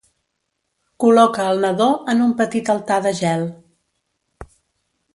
[1.03, 3.47] Col·loca el nadó en un petit altar de gel.